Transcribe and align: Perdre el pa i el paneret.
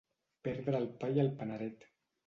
Perdre 0.47 0.81
el 0.85 0.89
pa 1.05 1.13
i 1.19 1.23
el 1.27 1.33
paneret. 1.43 1.91